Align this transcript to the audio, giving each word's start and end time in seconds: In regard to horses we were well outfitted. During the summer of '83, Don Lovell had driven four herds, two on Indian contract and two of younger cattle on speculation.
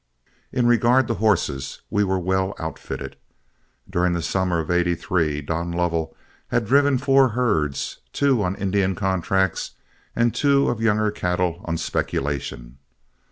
In 0.51 0.65
regard 0.65 1.07
to 1.09 1.13
horses 1.13 1.81
we 1.91 2.03
were 2.03 2.17
well 2.17 2.55
outfitted. 2.57 3.17
During 3.87 4.13
the 4.13 4.23
summer 4.23 4.57
of 4.57 4.71
'83, 4.71 5.43
Don 5.43 5.71
Lovell 5.71 6.15
had 6.47 6.65
driven 6.65 6.97
four 6.97 7.29
herds, 7.37 7.99
two 8.11 8.41
on 8.41 8.55
Indian 8.55 8.95
contract 8.95 9.69
and 10.15 10.33
two 10.33 10.69
of 10.69 10.81
younger 10.81 11.11
cattle 11.11 11.61
on 11.65 11.77
speculation. 11.77 12.79